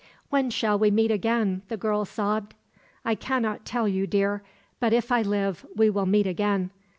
[0.31, 2.55] "When shall we meet again?" the girl sobbed.
[3.05, 4.41] "I cannot tell you, dear;
[4.79, 6.71] but if I live, we will meet again.